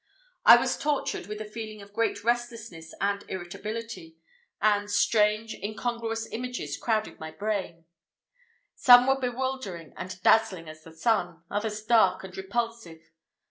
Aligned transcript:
I 0.45 0.55
was 0.57 0.79
tortured 0.79 1.27
with 1.27 1.39
a 1.41 1.45
feeling 1.45 1.79
of 1.83 1.93
great 1.93 2.23
restlessness 2.23 2.95
and 2.99 3.23
irritability, 3.29 4.17
and 4.59 4.89
strange, 4.89 5.53
incongruous 5.61 6.27
images 6.31 6.75
crowded 6.75 7.19
my 7.19 7.29
brain. 7.29 7.85
Some 8.73 9.05
were 9.05 9.19
bewildering 9.19 9.93
and 9.95 10.19
dazzling 10.23 10.67
as 10.67 10.83
the 10.83 10.91
sun, 10.97 11.43
others 11.51 11.83
dark 11.83 12.23
and 12.23 12.35
repulsive. 12.35 13.11